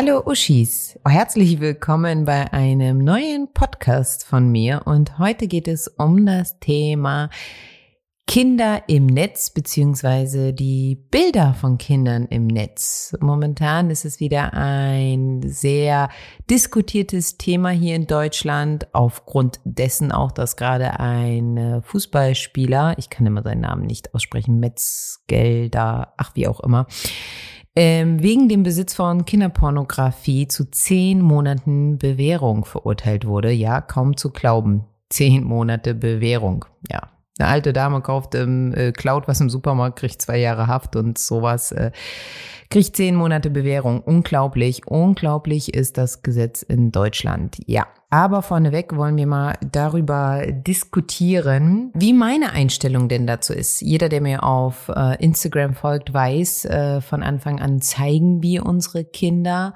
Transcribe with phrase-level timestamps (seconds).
[0.00, 6.24] Hallo Uschis, herzlich willkommen bei einem neuen Podcast von mir und heute geht es um
[6.24, 7.30] das Thema
[8.28, 13.16] Kinder im Netz beziehungsweise die Bilder von Kindern im Netz.
[13.18, 16.10] Momentan ist es wieder ein sehr
[16.48, 23.42] diskutiertes Thema hier in Deutschland, aufgrund dessen auch, dass gerade ein Fußballspieler, ich kann immer
[23.42, 26.86] seinen Namen nicht aussprechen, Metzgelder, ach wie auch immer,
[27.78, 33.52] wegen dem Besitz von Kinderpornografie zu zehn Monaten Bewährung verurteilt wurde.
[33.52, 34.84] Ja, kaum zu glauben.
[35.10, 36.64] Zehn Monate Bewährung.
[36.90, 40.96] Ja, eine alte Dame kauft im äh, Cloud was im Supermarkt, kriegt zwei Jahre Haft
[40.96, 41.72] und sowas.
[41.72, 41.92] Äh,
[42.70, 44.00] kriegt zehn Monate Bewährung.
[44.00, 47.56] Unglaublich, unglaublich ist das Gesetz in Deutschland.
[47.66, 47.86] Ja.
[48.10, 53.82] Aber vorneweg wollen wir mal darüber diskutieren, wie meine Einstellung denn dazu ist.
[53.82, 59.04] Jeder, der mir auf äh, Instagram folgt, weiß, äh, von Anfang an zeigen wir unsere
[59.04, 59.74] Kinder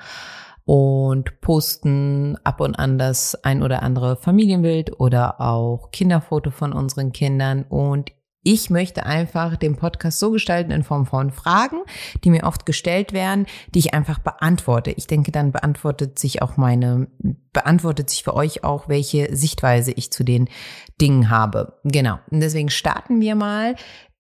[0.65, 7.13] und posten ab und an das ein oder andere Familienbild oder auch Kinderfoto von unseren
[7.13, 7.65] Kindern.
[7.69, 8.13] Und
[8.45, 11.79] ich möchte einfach den Podcast so gestalten in Form von Fragen,
[12.25, 14.91] die mir oft gestellt werden, die ich einfach beantworte.
[14.91, 17.07] Ich denke, dann beantwortet sich auch meine,
[17.53, 20.49] beantwortet sich für euch auch, welche Sichtweise ich zu den
[21.01, 21.79] Dingen habe.
[21.85, 22.19] Genau.
[22.31, 23.77] Und deswegen starten wir mal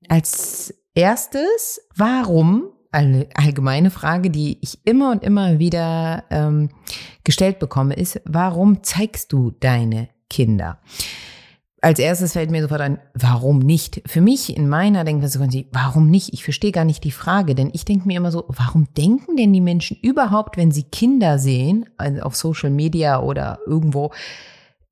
[0.08, 1.80] als erstes.
[1.96, 6.68] Warum eine allgemeine Frage, die ich immer und immer wieder ähm,
[7.24, 10.78] gestellt bekomme, ist, warum zeigst du deine Kinder?
[11.82, 14.02] als erstes fällt mir sofort ein, warum nicht?
[14.06, 15.40] Für mich in meiner Denkweise,
[15.72, 16.32] warum nicht?
[16.32, 19.52] Ich verstehe gar nicht die Frage, denn ich denke mir immer so, warum denken denn
[19.52, 24.12] die Menschen überhaupt, wenn sie Kinder sehen, also auf Social Media oder irgendwo,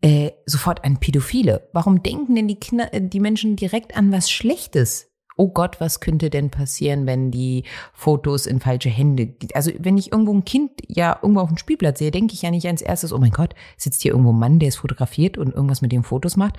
[0.03, 1.69] äh, sofort an Pädophile?
[1.73, 5.10] Warum denken denn die Kinder, äh, die Menschen direkt an was Schlechtes?
[5.41, 10.13] Oh Gott, was könnte denn passieren, wenn die Fotos in falsche Hände, also wenn ich
[10.13, 13.11] irgendwo ein Kind ja irgendwo auf dem Spielplatz sehe, denke ich ja nicht als erstes,
[13.11, 16.05] oh mein Gott, sitzt hier irgendwo ein Mann, der es fotografiert und irgendwas mit dem
[16.05, 16.57] Fotos macht.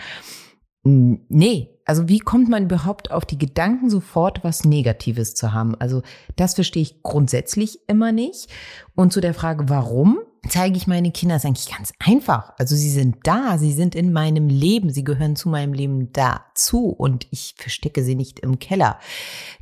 [0.84, 5.76] Nee, also wie kommt man überhaupt auf die Gedanken, sofort was Negatives zu haben?
[5.76, 6.02] Also
[6.36, 8.50] das verstehe ich grundsätzlich immer nicht.
[8.96, 10.18] Und zu der Frage, warum?
[10.50, 12.54] Zeige ich meine Kinder, ist eigentlich ganz einfach.
[12.58, 16.90] Also sie sind da, sie sind in meinem Leben, sie gehören zu meinem Leben dazu
[16.90, 18.98] und ich verstecke sie nicht im Keller.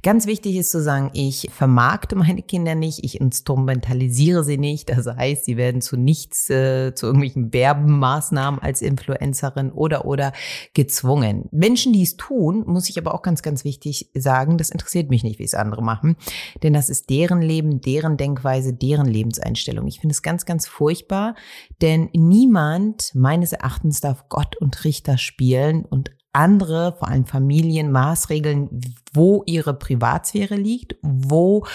[0.03, 4.89] Ganz wichtig ist zu sagen, ich vermarkte meine Kinder nicht, ich instrumentalisiere sie nicht.
[4.89, 10.31] Das heißt, sie werden zu nichts, äh, zu irgendwelchen Werbemaßnahmen als Influencerin oder oder
[10.73, 11.49] gezwungen.
[11.51, 15.23] Menschen, die es tun, muss ich aber auch ganz, ganz wichtig sagen, das interessiert mich
[15.23, 16.15] nicht, wie es andere machen,
[16.63, 19.85] denn das ist deren Leben, deren Denkweise, deren Lebenseinstellung.
[19.87, 21.35] Ich finde es ganz, ganz furchtbar,
[21.81, 28.69] denn niemand meines Erachtens darf Gott und Richter spielen und andere, vor allem Familien, Maßregeln,
[29.13, 31.65] wo ihre Privatsphäre liegt, wo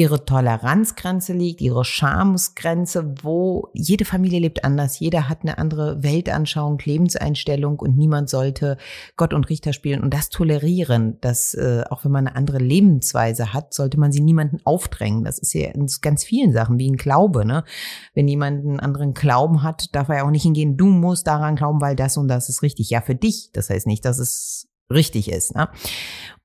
[0.00, 6.78] ihre Toleranzgrenze liegt, ihre Schamsgrenze, wo jede Familie lebt anders, jeder hat eine andere Weltanschauung,
[6.82, 8.78] Lebenseinstellung und niemand sollte
[9.18, 13.52] Gott und Richter spielen und das tolerieren, dass äh, auch wenn man eine andere Lebensweise
[13.52, 15.22] hat, sollte man sie niemanden aufdrängen.
[15.22, 17.64] Das ist ja in ganz vielen Sachen wie ein Glaube, ne?
[18.14, 21.56] Wenn jemand einen anderen Glauben hat, darf er ja auch nicht hingehen, du musst daran
[21.56, 22.88] glauben, weil das und das ist richtig.
[22.88, 23.50] Ja, für dich.
[23.52, 25.54] Das heißt nicht, dass es richtig ist.
[25.54, 25.68] Ne?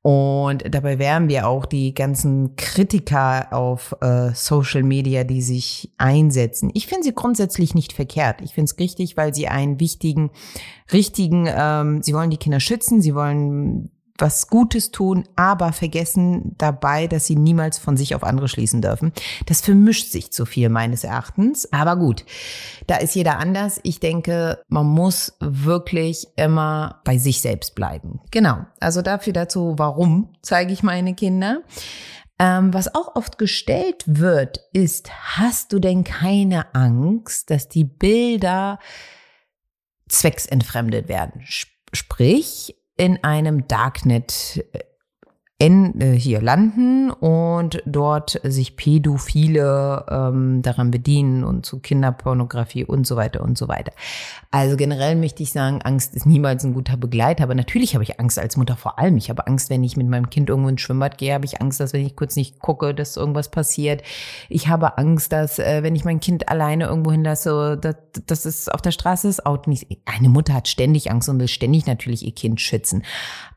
[0.05, 6.69] Und dabei wären wir auch die ganzen Kritiker auf äh, Social Media, die sich einsetzen.
[6.75, 8.41] Ich finde sie grundsätzlich nicht verkehrt.
[8.41, 10.29] Ich finde es richtig, weil sie einen wichtigen,
[10.93, 17.07] richtigen, ähm, sie wollen die Kinder schützen, sie wollen was Gutes tun, aber vergessen dabei,
[17.07, 19.11] dass sie niemals von sich auf andere schließen dürfen.
[19.45, 21.71] Das vermischt sich zu viel meines Erachtens.
[21.73, 22.25] Aber gut,
[22.87, 23.79] da ist jeder anders.
[23.83, 28.21] Ich denke, man muss wirklich immer bei sich selbst bleiben.
[28.31, 28.65] Genau.
[28.79, 31.61] Also dafür dazu, warum zeige ich meine Kinder?
[32.37, 38.79] Ähm, was auch oft gestellt wird, ist, hast du denn keine Angst, dass die Bilder
[40.09, 41.43] zwecksentfremdet werden?
[41.93, 44.79] Sprich, in einem Darknet äh,
[45.57, 53.07] in, äh, hier landen und dort sich Pädophile ähm, daran bedienen und zu Kinderpornografie und
[53.07, 53.93] so weiter und so weiter.
[54.51, 58.19] Also generell möchte ich sagen, Angst ist niemals ein guter Begleiter, aber natürlich habe ich
[58.19, 59.15] Angst als Mutter vor allem.
[59.15, 61.79] Ich habe Angst, wenn ich mit meinem Kind irgendwo ins Schwimmbad gehe, habe ich Angst,
[61.79, 64.03] dass wenn ich kurz nicht gucke, dass irgendwas passiert.
[64.49, 67.95] Ich habe Angst, dass äh, wenn ich mein Kind alleine irgendwo hinlasse, dass,
[68.27, 69.87] dass es auf der Straße das Auto nicht.
[70.03, 73.03] Eine Mutter hat ständig Angst und will ständig natürlich ihr Kind schützen.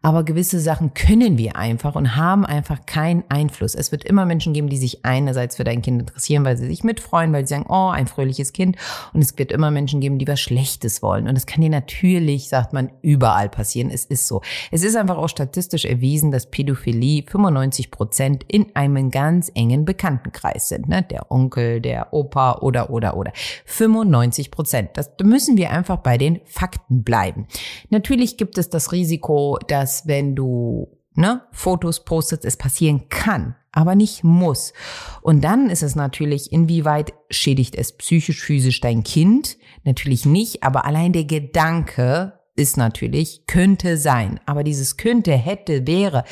[0.01, 3.75] Aber gewisse Sachen können wir einfach einfach und haben einfach keinen Einfluss.
[3.75, 6.85] Es wird immer Menschen geben, die sich einerseits für dein Kind interessieren, weil sie sich
[6.85, 8.77] mitfreuen, weil sie sagen, oh, ein fröhliches Kind.
[9.13, 11.29] Und es wird immer Menschen geben, die was Schlechtes wollen.
[11.29, 13.91] Und das kann dir natürlich, sagt man, überall passieren.
[13.91, 14.43] Es ist so.
[14.71, 20.69] Es ist einfach auch statistisch erwiesen, dass Pädophilie 95 Prozent in einem ganz engen Bekanntenkreis
[20.69, 20.89] sind.
[20.89, 21.03] Ne?
[21.03, 23.33] Der Onkel, der Opa oder, oder, oder.
[23.65, 24.91] 95 Prozent.
[24.95, 27.47] Das müssen wir einfach bei den Fakten bleiben.
[27.89, 33.95] Natürlich gibt es das Risiko, dass wenn du ne, Fotos postest, es passieren kann, aber
[33.95, 34.73] nicht muss.
[35.21, 39.59] Und dann ist es natürlich, inwieweit schädigt es psychisch, physisch dein Kind?
[39.85, 44.41] Natürlich nicht, aber allein der Gedanke ist natürlich, könnte sein.
[44.47, 46.25] Aber dieses könnte, hätte, wäre,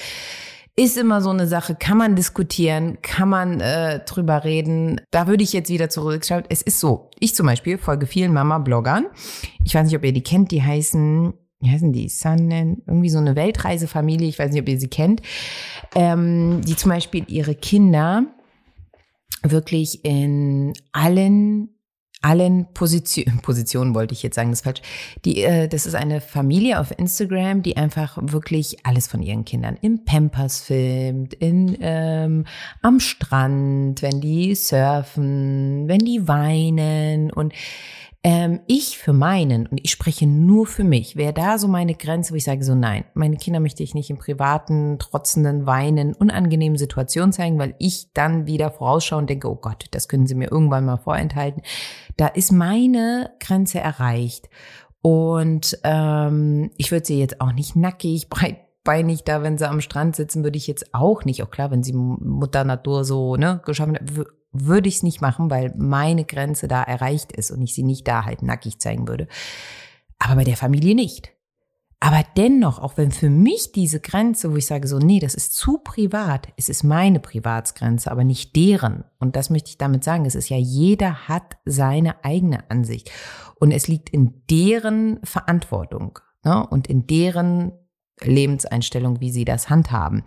[0.77, 5.01] ist immer so eine Sache, kann man diskutieren, kann man äh, drüber reden.
[5.11, 6.45] Da würde ich jetzt wieder zurückschauen.
[6.49, 9.07] Es ist so, ich zum Beispiel folge vielen Mama-Bloggern.
[9.65, 12.09] Ich weiß nicht, ob ihr die kennt, die heißen wie heißen die?
[12.09, 15.23] Sunnen, irgendwie so eine Weltreisefamilie, ich weiß nicht, ob ihr sie kennt,
[15.95, 18.25] ähm, die zum Beispiel ihre Kinder
[19.43, 21.71] wirklich in allen
[22.23, 24.83] allen Positionen, Positionen wollte ich jetzt sagen, das ist falsch.
[25.25, 29.77] Die, äh, das ist eine Familie auf Instagram, die einfach wirklich alles von ihren Kindern
[29.81, 32.45] im Pampers filmt, in, ähm,
[32.83, 37.53] am Strand, wenn die surfen, wenn die weinen und
[38.27, 42.33] ähm, ich für meinen, und ich spreche nur für mich, wäre da so meine Grenze,
[42.33, 46.77] wo ich sage so, nein, meine Kinder möchte ich nicht im privaten, trotzenden, weinen, unangenehmen
[46.77, 50.51] Situationen zeigen, weil ich dann wieder vorausschaue und denke, oh Gott, das können sie mir
[50.51, 51.63] irgendwann mal vorenthalten.
[52.17, 54.49] Da ist meine Grenze erreicht.
[55.03, 60.17] Und ähm, ich würde sie jetzt auch nicht nackig, breitbeinig da, wenn sie am Strand
[60.17, 61.45] sitzen, würde ich jetzt auch nicht.
[61.45, 64.03] Auch klar, wenn sie Mutter Natur so ne, geschaffen hat,
[64.53, 68.07] würde ich es nicht machen, weil meine Grenze da erreicht ist und ich sie nicht
[68.09, 69.29] da halt nackig zeigen würde.
[70.19, 71.33] Aber bei der Familie nicht.
[71.99, 75.55] Aber dennoch, auch wenn für mich diese Grenze, wo ich sage so, nee, das ist
[75.55, 79.05] zu privat, es ist meine Privatsgrenze, aber nicht deren.
[79.19, 80.27] Und das möchte ich damit sagen.
[80.27, 83.11] Es ist ja, jeder hat seine eigene Ansicht.
[83.59, 86.67] Und es liegt in deren Verantwortung ne?
[86.67, 87.73] und in deren
[88.23, 90.23] Lebenseinstellung, wie sie das handhaben.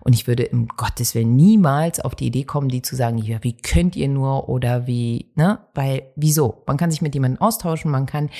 [0.00, 3.38] Und ich würde im Gottes Willen niemals auf die Idee kommen, die zu sagen, ja,
[3.42, 5.58] wie könnt ihr nur oder wie, ne?
[5.74, 6.62] Weil, wieso?
[6.66, 8.30] Man kann sich mit jemandem austauschen, man kann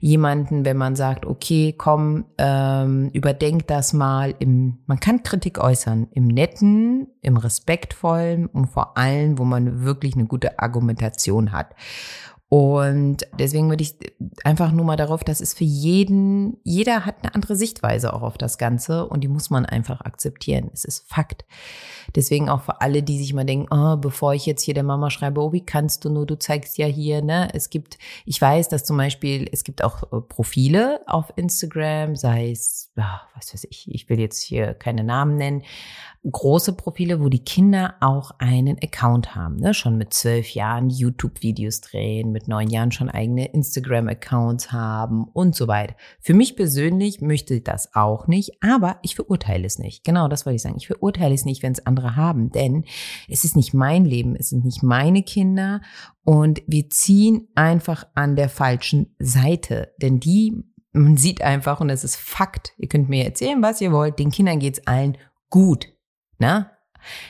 [0.00, 6.08] jemanden, wenn man sagt, okay, komm, ähm, überdenk das mal, im, man kann Kritik äußern,
[6.12, 11.74] im netten, im respektvollen und vor allem, wo man wirklich eine gute Argumentation hat.
[12.48, 13.96] Und deswegen würde ich
[14.44, 18.38] einfach nur mal darauf, dass es für jeden, jeder hat eine andere Sichtweise auch auf
[18.38, 20.70] das Ganze und die muss man einfach akzeptieren.
[20.72, 21.44] Es ist Fakt.
[22.14, 25.10] Deswegen auch für alle, die sich mal denken, oh, bevor ich jetzt hier der Mama
[25.10, 27.48] schreibe, oh, wie kannst du nur, du zeigst ja hier, ne?
[27.52, 32.52] Es gibt, ich weiß, dass zum Beispiel, es gibt auch äh, Profile auf Instagram, sei
[32.52, 35.62] es, was weiß ich, ich will jetzt hier keine Namen nennen,
[36.30, 39.74] große Profile, wo die Kinder auch einen Account haben, ne?
[39.74, 45.68] schon mit zwölf Jahren YouTube-Videos drehen, mit neun Jahren schon eigene Instagram-Accounts haben und so
[45.68, 45.96] weiter.
[46.20, 50.04] Für mich persönlich möchte ich das auch nicht, aber ich verurteile es nicht.
[50.04, 50.76] Genau, das wollte ich sagen.
[50.76, 52.84] Ich verurteile es nicht, wenn es andere haben, denn
[53.26, 55.80] es ist nicht mein Leben, es sind nicht meine Kinder
[56.24, 60.62] und wir ziehen einfach an der falschen Seite, denn die
[60.92, 64.30] man sieht einfach, und das ist Fakt, ihr könnt mir erzählen, was ihr wollt, den
[64.30, 65.18] Kindern geht's allen
[65.50, 65.88] gut.
[66.38, 66.75] Na?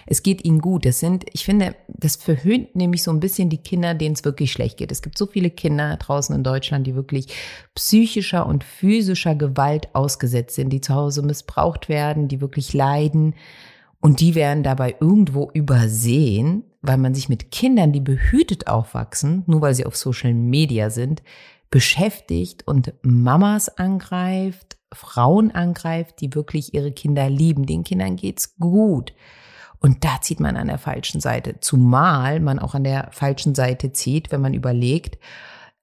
[0.06, 0.84] Es geht ihnen gut.
[0.84, 4.52] Das sind, ich finde, das verhöhnt nämlich so ein bisschen die Kinder, denen es wirklich
[4.52, 4.92] schlecht geht.
[4.92, 7.28] Es gibt so viele Kinder draußen in Deutschland, die wirklich
[7.74, 13.34] psychischer und physischer Gewalt ausgesetzt sind, die zu Hause missbraucht werden, die wirklich leiden.
[14.00, 19.60] Und die werden dabei irgendwo übersehen, weil man sich mit Kindern, die behütet aufwachsen, nur
[19.60, 21.22] weil sie auf Social Media sind,
[21.70, 27.66] beschäftigt und Mamas angreift, Frauen angreift, die wirklich ihre Kinder lieben.
[27.66, 29.12] Den Kindern geht's gut.
[29.78, 31.60] Und da zieht man an der falschen Seite.
[31.60, 35.18] Zumal man auch an der falschen Seite zieht, wenn man überlegt,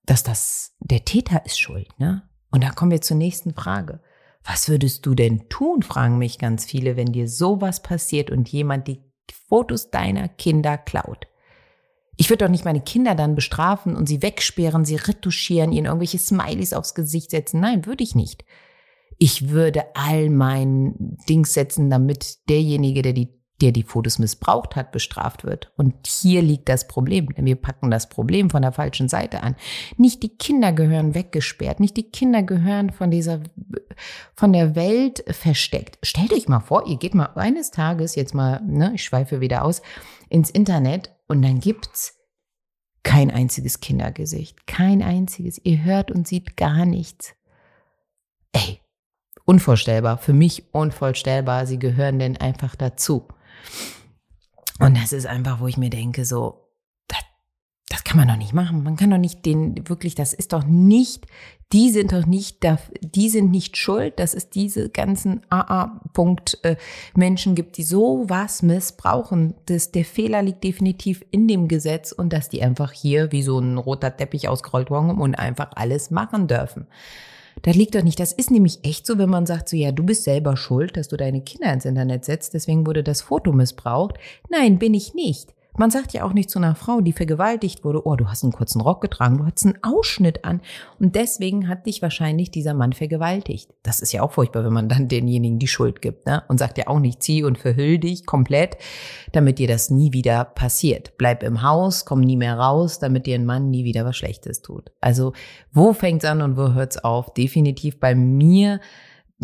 [0.06, 2.24] dass das der Täter ist schuld, ne?
[2.52, 4.02] Und da kommen wir zur nächsten Frage.
[4.44, 8.88] Was würdest du denn tun, fragen mich ganz viele, wenn dir sowas passiert und jemand
[8.88, 9.02] die
[9.48, 11.28] Fotos deiner Kinder klaut?
[12.16, 16.20] Ich würde doch nicht meine Kinder dann bestrafen und sie wegsperren, sie retuschieren, ihnen irgendwelche
[16.20, 17.60] Smileys aufs Gesicht setzen.
[17.60, 18.44] Nein, würde ich nicht
[19.18, 23.30] ich würde all mein Dings setzen, damit derjenige, der die
[23.63, 25.72] der die Fotos missbraucht hat, bestraft wird.
[25.77, 29.55] Und hier liegt das Problem, denn wir packen das Problem von der falschen Seite an.
[29.96, 33.39] Nicht die Kinder gehören weggesperrt, nicht die Kinder gehören von dieser,
[34.36, 35.98] von der Welt versteckt.
[36.03, 39.63] Stellt euch mal vor, ihr geht mal eines Tages, jetzt mal, ne, ich schweife wieder
[39.63, 39.82] aus,
[40.27, 42.20] ins Internet und dann gibt's
[43.03, 45.58] kein einziges Kindergesicht, kein einziges.
[45.63, 47.34] Ihr hört und sieht gar nichts.
[48.51, 48.82] Ey,
[49.46, 51.65] unvorstellbar, für mich unvorstellbar.
[51.65, 53.29] Sie gehören denn einfach dazu.
[54.79, 56.63] Und das ist einfach, wo ich mir denke, so,
[57.93, 58.82] das kann man doch nicht machen.
[58.82, 61.27] Man kann doch nicht den wirklich, das ist doch nicht,
[61.74, 62.65] die sind doch nicht,
[63.01, 66.75] die sind nicht schuld, dass es diese ganzen AA-Punkt äh,
[67.53, 69.53] gibt, die so was missbrauchen.
[69.67, 73.60] Das, der Fehler liegt definitiv in dem Gesetz und dass die einfach hier wie so
[73.60, 76.88] ein roter Teppich ausgerollt worden und einfach alles machen dürfen.
[77.62, 78.19] Das liegt doch nicht.
[78.19, 81.07] Das ist nämlich echt so, wenn man sagt, so ja, du bist selber schuld, dass
[81.07, 84.15] du deine Kinder ins Internet setzt, deswegen wurde das Foto missbraucht.
[84.50, 85.53] Nein, bin ich nicht.
[85.75, 88.51] Man sagt ja auch nicht zu einer Frau, die vergewaltigt wurde, oh, du hast einen
[88.51, 90.62] kurzen Rock getragen, du hattest einen Ausschnitt an
[91.00, 93.74] und deswegen hat dich wahrscheinlich dieser Mann vergewaltigt.
[93.82, 96.44] Das ist ja auch furchtbar, wenn man dann denjenigen die Schuld gibt, ne?
[96.48, 98.77] Und sagt ja auch nicht, zieh und verhüll dich komplett,
[99.32, 101.18] damit dir das nie wieder passiert.
[101.18, 104.62] Bleib im Haus, komm nie mehr raus, damit dir ein Mann nie wieder was Schlechtes
[104.62, 104.92] tut.
[105.01, 105.34] Also,
[105.72, 107.34] wo fängt's an und wo hört's auf?
[107.34, 108.80] Definitiv bei mir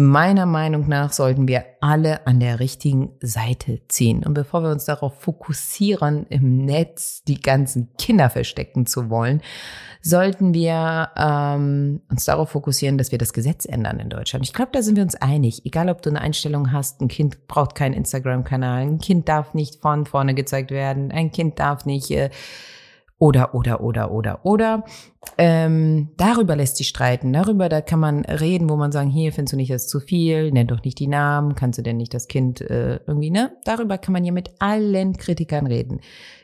[0.02, 4.24] Meiner Meinung nach sollten wir alle an der richtigen Seite ziehen.
[4.26, 9.42] Und bevor wir uns darauf fokussieren, im Netz die ganzen Kinder verstecken zu wollen,
[10.02, 14.46] sollten wir ähm, uns darauf fokussieren, dass wir das Gesetz ändern in Deutschland.
[14.46, 15.66] Ich glaube, da sind wir uns einig.
[15.66, 19.82] Egal, ob du eine Einstellung hast, ein Kind braucht keinen Instagram-Kanal, ein Kind darf nicht
[19.82, 22.30] von vorne gezeigt werden, ein Kind darf nicht äh,
[23.20, 24.86] oder, oder, oder, oder, oder.
[25.38, 27.34] Ähm, darüber lässt sich streiten.
[27.34, 30.52] Darüber, da kann man reden, wo man sagen, hier findest du nicht das zu viel,
[30.52, 33.52] nenn doch nicht die Namen, kannst du denn nicht das Kind äh, irgendwie, ne?
[33.66, 36.00] Darüber kann man ja mit allen Kritikern reden.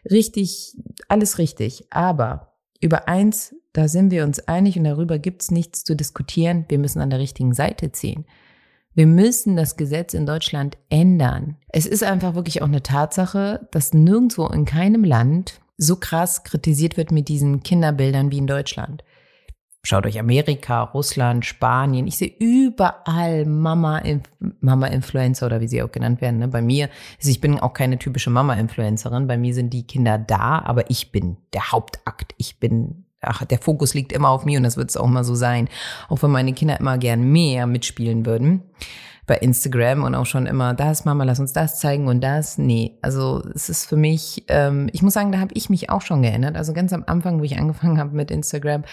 [0.09, 0.75] Richtig,
[1.07, 1.87] alles richtig.
[1.91, 6.65] Aber über eins, da sind wir uns einig und darüber gibt's nichts zu diskutieren.
[6.67, 8.25] Wir müssen an der richtigen Seite ziehen.
[8.93, 11.55] Wir müssen das Gesetz in Deutschland ändern.
[11.69, 16.97] Es ist einfach wirklich auch eine Tatsache, dass nirgendwo in keinem Land so krass kritisiert
[16.97, 19.03] wird mit diesen Kinderbildern wie in Deutschland.
[19.85, 22.07] Schaut euch Amerika, Russland, Spanien.
[22.07, 24.01] Ich sehe überall Mama,
[24.59, 26.39] Mama Influencer oder wie sie auch genannt werden.
[26.39, 26.47] Ne?
[26.47, 26.89] Bei mir,
[27.19, 29.27] also ich bin auch keine typische Mama Influencerin.
[29.27, 32.33] Bei mir sind die Kinder da, aber ich bin der Hauptakt.
[32.37, 35.23] Ich bin, ach, der Fokus liegt immer auf mir und das wird es auch mal
[35.23, 35.69] so sein.
[36.09, 38.63] Auch wenn meine Kinder immer gern mehr mitspielen würden
[39.27, 42.57] bei Instagram und auch schon immer, das Mama, lass uns das zeigen und das.
[42.57, 46.01] Nee, also es ist für mich, ähm, ich muss sagen, da habe ich mich auch
[46.01, 46.55] schon geändert.
[46.55, 48.83] Also ganz am Anfang, wo ich angefangen habe mit Instagram,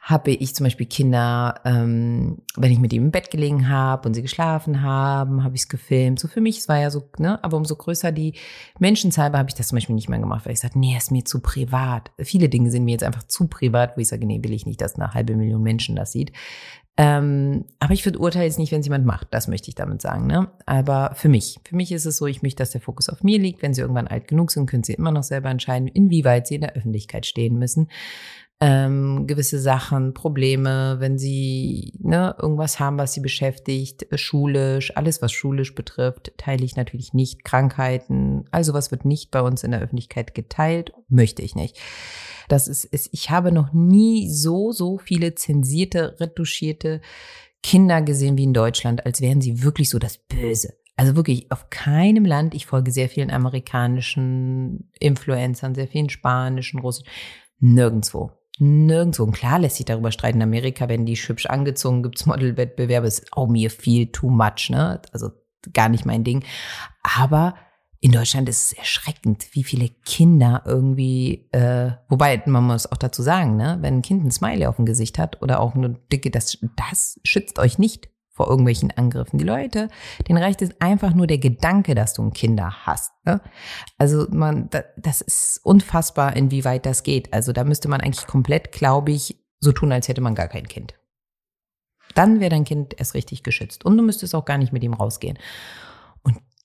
[0.00, 4.14] habe ich zum Beispiel Kinder, ähm, wenn ich mit ihm im Bett gelegen habe und
[4.14, 6.18] sie geschlafen haben, habe ich es gefilmt.
[6.18, 8.34] So für mich, es war ja so, ne, aber umso größer die
[8.78, 11.12] Menschenzahl war, habe ich das zum Beispiel nicht mehr gemacht, weil ich sagte, nee, ist
[11.12, 12.10] mir zu privat.
[12.18, 14.80] Viele Dinge sind mir jetzt einfach zu privat, wo ich sage, nee, will ich nicht,
[14.80, 16.32] dass eine halbe Million Menschen das sieht.
[16.96, 19.28] Ähm, aber ich verurteile jetzt nicht, wenn es jemand macht.
[19.30, 20.26] Das möchte ich damit sagen.
[20.26, 20.50] Ne?
[20.66, 23.38] Aber für mich, für mich ist es so, ich möchte, dass der Fokus auf mir
[23.38, 23.62] liegt.
[23.62, 26.62] Wenn sie irgendwann alt genug sind, können sie immer noch selber entscheiden, inwieweit sie in
[26.62, 27.88] der Öffentlichkeit stehen müssen.
[28.62, 35.32] Ähm, gewisse Sachen, Probleme, wenn sie ne, irgendwas haben, was sie beschäftigt, schulisch, alles, was
[35.32, 37.42] schulisch betrifft, teile ich natürlich nicht.
[37.42, 41.78] Krankheiten, also was wird nicht bei uns in der Öffentlichkeit geteilt, möchte ich nicht.
[42.48, 47.00] Das ist, ist, ich habe noch nie so, so viele zensierte, retuschierte
[47.62, 50.74] Kinder gesehen wie in Deutschland, als wären sie wirklich so das Böse.
[50.96, 57.08] Also wirklich auf keinem Land, ich folge sehr vielen amerikanischen Influencern, sehr vielen spanischen, russischen,
[57.58, 58.32] nirgendwo.
[58.60, 59.24] Nirgendwo.
[59.24, 60.38] Und klar lässt sich darüber streiten.
[60.38, 65.00] In Amerika werden die hübsch angezogen, gibt's Modelwettbewerbe, ist auch mir viel too much, ne?
[65.12, 65.30] Also
[65.72, 66.44] gar nicht mein Ding.
[67.02, 67.54] Aber
[68.02, 73.22] in Deutschland ist es erschreckend, wie viele Kinder irgendwie, äh, wobei man muss auch dazu
[73.22, 76.30] sagen, ne, wenn ein Kind ein Smiley auf dem Gesicht hat oder auch eine dicke,
[76.30, 78.09] das, das schützt euch nicht
[78.40, 79.38] vor irgendwelchen Angriffen.
[79.38, 79.90] Die Leute,
[80.26, 83.12] denen reicht es einfach nur der Gedanke, dass du ein Kinder hast.
[83.26, 83.42] Ne?
[83.98, 87.34] Also man, das ist unfassbar, inwieweit das geht.
[87.34, 90.66] Also da müsste man eigentlich komplett, glaube ich, so tun, als hätte man gar kein
[90.68, 90.94] Kind.
[92.14, 94.94] Dann wäre dein Kind erst richtig geschützt und du müsstest auch gar nicht mit ihm
[94.94, 95.38] rausgehen.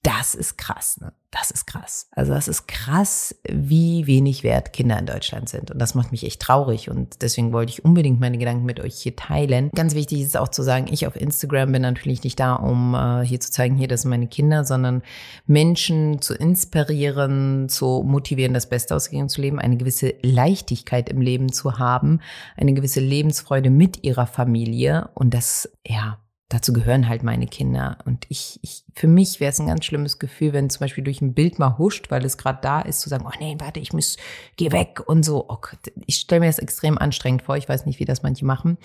[0.05, 0.99] Das ist krass.
[1.01, 1.13] Ne?
[1.31, 2.07] Das ist krass.
[2.11, 5.71] Also das ist krass, wie wenig wert Kinder in Deutschland sind.
[5.71, 6.91] Und das macht mich echt traurig.
[6.91, 9.71] Und deswegen wollte ich unbedingt meine Gedanken mit euch hier teilen.
[9.73, 13.25] Ganz wichtig ist auch zu sagen, ich auf Instagram bin natürlich nicht da, um äh,
[13.25, 15.01] hier zu zeigen, hier, das sind meine Kinder, sondern
[15.47, 21.51] Menschen zu inspirieren, zu motivieren, das Beste aus zu leben, eine gewisse Leichtigkeit im Leben
[21.51, 22.21] zu haben,
[22.57, 25.09] eine gewisse Lebensfreude mit ihrer Familie.
[25.15, 27.97] Und das, ja, dazu gehören halt meine Kinder.
[28.05, 31.21] Und ich, ich für mich wäre es ein ganz schlimmes Gefühl, wenn zum Beispiel durch
[31.21, 33.93] ein Bild mal huscht, weil es gerade da ist, zu sagen, oh nee, warte, ich
[33.93, 34.17] muss,
[34.55, 35.45] geh weg und so.
[35.49, 37.57] Oh Gott, ich stelle mir das extrem anstrengend vor.
[37.57, 38.77] Ich weiß nicht, wie das manche machen.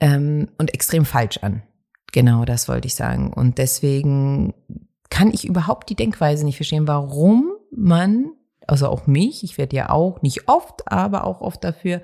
[0.00, 1.62] Ähm, und extrem falsch an.
[2.12, 3.32] Genau, das wollte ich sagen.
[3.32, 4.54] Und deswegen
[5.10, 8.32] kann ich überhaupt die Denkweise nicht verstehen, warum man,
[8.66, 12.02] also auch mich, ich werde ja auch nicht oft, aber auch oft dafür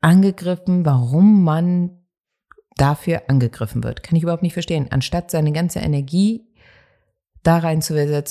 [0.00, 2.01] angegriffen, warum man
[2.82, 4.02] dafür angegriffen wird.
[4.02, 4.88] Kann ich überhaupt nicht verstehen.
[4.90, 6.42] Anstatt seine ganze Energie
[7.44, 7.80] da rein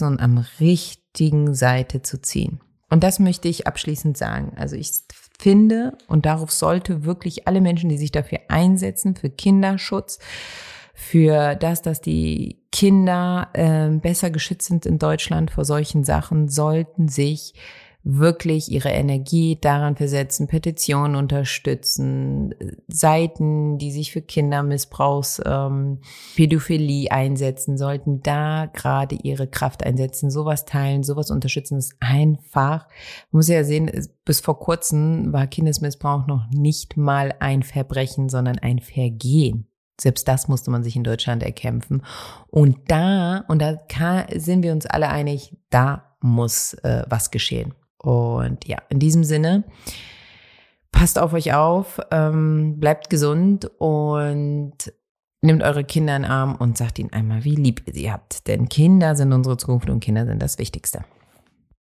[0.01, 2.59] und am richtigen Seite zu ziehen.
[2.89, 4.51] Und das möchte ich abschließend sagen.
[4.57, 4.91] Also ich
[5.39, 10.19] finde, und darauf sollte wirklich alle Menschen, die sich dafür einsetzen, für Kinderschutz,
[10.93, 17.07] für das, dass die Kinder äh, besser geschützt sind in Deutschland vor solchen Sachen, sollten
[17.07, 17.53] sich
[18.03, 22.55] wirklich ihre Energie daran versetzen, Petitionen unterstützen,
[22.87, 25.99] Seiten, die sich für Kindermissbrauchs, ähm,
[26.35, 32.87] Pädophilie einsetzen, sollten da gerade ihre Kraft einsetzen, sowas teilen, sowas unterstützen, ist einfach,
[33.31, 33.91] man muss ja sehen,
[34.25, 39.67] bis vor kurzem war Kindesmissbrauch noch nicht mal ein Verbrechen, sondern ein Vergehen.
[39.99, 42.03] Selbst das musste man sich in Deutschland erkämpfen.
[42.47, 43.77] Und da, und da
[44.35, 47.75] sind wir uns alle einig, da muss äh, was geschehen.
[48.01, 49.63] Und ja, in diesem Sinne,
[50.91, 54.73] passt auf euch auf, ähm, bleibt gesund und
[55.41, 58.47] nehmt eure Kinder in den Arm und sagt ihnen einmal, wie lieb ihr sie habt.
[58.47, 61.03] Denn Kinder sind unsere Zukunft und Kinder sind das Wichtigste.